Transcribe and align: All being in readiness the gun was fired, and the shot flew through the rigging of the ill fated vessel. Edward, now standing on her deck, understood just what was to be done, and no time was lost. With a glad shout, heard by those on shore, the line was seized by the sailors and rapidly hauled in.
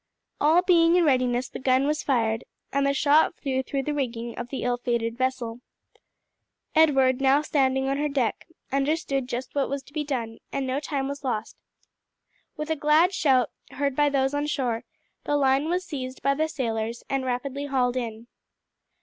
All 0.39 0.63
being 0.63 0.95
in 0.95 1.03
readiness 1.05 1.47
the 1.47 1.59
gun 1.59 1.85
was 1.85 2.01
fired, 2.01 2.43
and 2.73 2.87
the 2.87 2.91
shot 2.95 3.35
flew 3.35 3.61
through 3.61 3.83
the 3.83 3.93
rigging 3.93 4.35
of 4.35 4.49
the 4.49 4.63
ill 4.63 4.77
fated 4.77 5.15
vessel. 5.15 5.61
Edward, 6.73 7.21
now 7.21 7.43
standing 7.43 7.87
on 7.87 7.97
her 7.97 8.09
deck, 8.09 8.47
understood 8.71 9.29
just 9.29 9.53
what 9.53 9.69
was 9.69 9.83
to 9.83 9.93
be 9.93 10.03
done, 10.03 10.39
and 10.51 10.65
no 10.65 10.79
time 10.79 11.07
was 11.07 11.23
lost. 11.23 11.55
With 12.57 12.71
a 12.71 12.75
glad 12.75 13.13
shout, 13.13 13.51
heard 13.73 13.95
by 13.95 14.09
those 14.09 14.33
on 14.33 14.47
shore, 14.47 14.85
the 15.25 15.35
line 15.37 15.69
was 15.69 15.85
seized 15.85 16.23
by 16.23 16.33
the 16.33 16.47
sailors 16.47 17.03
and 17.07 17.23
rapidly 17.23 17.67
hauled 17.67 17.95
in. 17.95 18.25